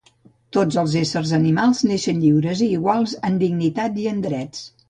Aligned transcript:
Tots 0.55 0.77
els 0.83 0.95
éssers 1.01 1.33
animals 1.39 1.83
neixen 1.91 2.23
lliures 2.25 2.65
i 2.69 2.73
iguals 2.81 3.17
en 3.31 3.41
dignitat 3.47 4.05
i 4.07 4.13
en 4.15 4.29
drets. 4.29 4.69